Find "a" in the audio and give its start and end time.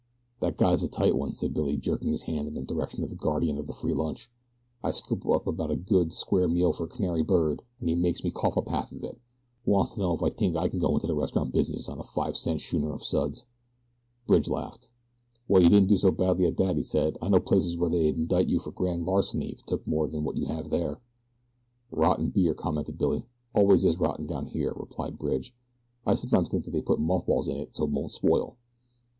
0.81-0.87, 5.69-5.75, 6.85-6.87, 11.99-12.03